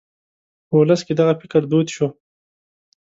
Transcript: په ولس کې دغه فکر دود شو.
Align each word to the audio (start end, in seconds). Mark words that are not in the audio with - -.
په 0.67 0.73
ولس 0.79 1.01
کې 1.07 1.13
دغه 1.19 1.33
فکر 1.41 1.61
دود 1.71 1.87
شو. 1.95 2.07